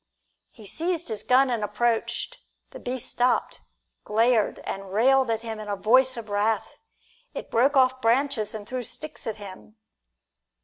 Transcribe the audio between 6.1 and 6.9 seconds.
of wrath.